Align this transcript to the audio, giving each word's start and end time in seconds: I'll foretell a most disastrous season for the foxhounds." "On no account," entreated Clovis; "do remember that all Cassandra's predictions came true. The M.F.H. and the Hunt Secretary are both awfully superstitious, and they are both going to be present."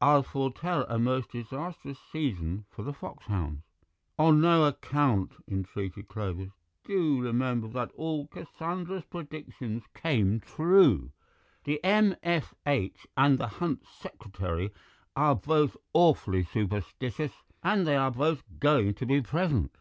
I'll 0.00 0.24
foretell 0.24 0.82
a 0.88 0.98
most 0.98 1.30
disastrous 1.30 2.00
season 2.10 2.64
for 2.68 2.82
the 2.82 2.92
foxhounds." 2.92 3.62
"On 4.18 4.40
no 4.40 4.64
account," 4.64 5.30
entreated 5.46 6.08
Clovis; 6.08 6.50
"do 6.82 7.22
remember 7.22 7.68
that 7.68 7.92
all 7.94 8.26
Cassandra's 8.26 9.04
predictions 9.04 9.84
came 9.94 10.40
true. 10.40 11.12
The 11.62 11.78
M.F.H. 11.84 13.06
and 13.16 13.38
the 13.38 13.46
Hunt 13.46 13.86
Secretary 13.86 14.72
are 15.14 15.36
both 15.36 15.76
awfully 15.92 16.42
superstitious, 16.42 17.44
and 17.62 17.86
they 17.86 17.94
are 17.96 18.10
both 18.10 18.42
going 18.58 18.94
to 18.94 19.06
be 19.06 19.20
present." 19.22 19.76